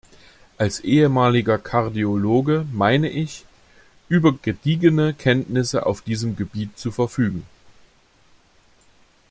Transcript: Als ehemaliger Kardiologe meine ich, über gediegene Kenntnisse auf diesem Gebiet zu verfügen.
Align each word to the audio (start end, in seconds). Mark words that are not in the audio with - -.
Als 0.57 0.79
ehemaliger 0.79 1.59
Kardiologe 1.59 2.65
meine 2.73 3.07
ich, 3.07 3.45
über 4.09 4.33
gediegene 4.35 5.13
Kenntnisse 5.13 5.85
auf 5.85 6.01
diesem 6.01 6.35
Gebiet 6.35 6.75
zu 6.79 6.91
verfügen. 6.91 7.45